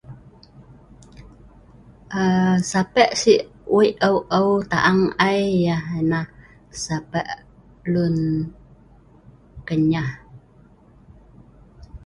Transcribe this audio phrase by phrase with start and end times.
[2.69, 3.33] Sape si
[3.75, 6.27] wei aeu-aeu taang ai yah nah
[6.83, 7.19] sape
[7.91, 8.15] lun
[9.67, 10.11] kenyah